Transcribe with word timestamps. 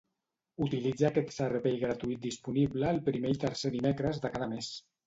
Utilitza 0.67 1.05
aquest 1.09 1.35
servei 1.35 1.77
gratuït 1.83 2.25
disponible 2.27 2.91
el 2.95 3.05
primer 3.13 3.39
i 3.39 3.43
tercer 3.47 3.77
dimecres 3.79 4.25
de 4.27 4.35
cada 4.37 4.55
mes 4.59 4.79